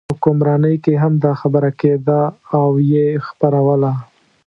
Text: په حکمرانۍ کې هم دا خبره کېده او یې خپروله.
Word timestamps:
په 0.09 0.13
حکمرانۍ 0.17 0.75
کې 0.83 0.93
هم 1.03 1.13
دا 1.23 1.33
خبره 1.41 1.71
کېده 1.79 2.21
او 2.59 2.69
یې 2.91 3.07
خپروله. 3.27 3.91